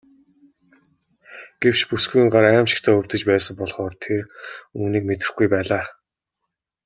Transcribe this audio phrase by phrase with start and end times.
[1.61, 4.21] Гэвч бүсгүйн гар аймшигтай өвдөж байсан болохоор тэр
[4.77, 5.83] үүнийг мэдрэхгүй байлаа.